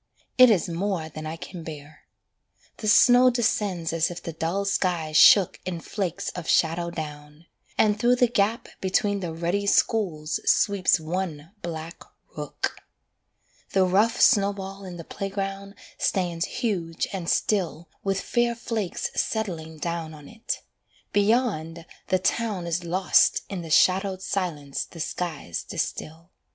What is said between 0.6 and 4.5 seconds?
more than I can bear. The snow descends as if the